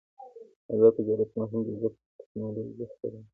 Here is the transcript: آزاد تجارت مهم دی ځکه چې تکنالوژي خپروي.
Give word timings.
آزاد 0.73 0.91
تجارت 0.97 1.29
مهم 1.37 1.59
دی 1.65 1.73
ځکه 1.81 1.97
چې 2.01 2.11
تکنالوژي 2.19 2.85
خپروي. 2.91 3.21